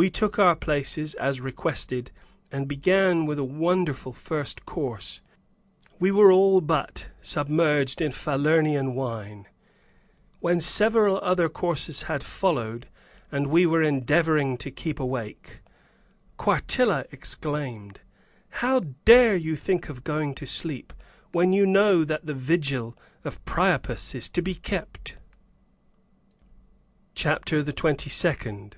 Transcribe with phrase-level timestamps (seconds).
[0.00, 2.12] We took our places, as requested,
[2.52, 5.22] and began with a wonderful first course.
[5.98, 9.48] We were all but submerged in Falernian wine.
[10.38, 12.86] When several other courses had followed,
[13.32, 15.62] and we were endeavoring to keep awake
[16.36, 17.98] Quartilla exclaimed,
[18.50, 20.92] "How dare you think of going to sleep
[21.32, 25.16] when you know that the vigil of Priapus is to be kept?"
[27.16, 28.76] CHAPTER THE TWENTY SECOND.